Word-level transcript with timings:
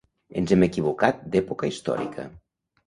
Ens 0.41 0.53
hem 0.55 0.65
equivocat 0.69 1.21
d'època 1.37 1.71
històrica. 1.73 2.29